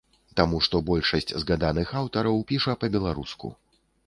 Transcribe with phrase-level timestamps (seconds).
[0.39, 3.55] Таму што большасць згаданых аўтараў піша па-беларуску.